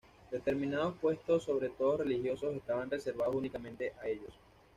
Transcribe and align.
Determinados 0.31 0.95
puestos, 0.99 1.43
sobre 1.43 1.69
todo 1.69 1.97
religiosos, 1.97 2.55
estaban 2.55 2.89
reservados 2.89 3.35
únicamente 3.35 3.93
a 4.01 4.07
ellos. 4.07 4.33